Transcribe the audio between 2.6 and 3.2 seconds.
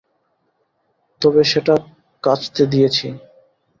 দিয়েছি।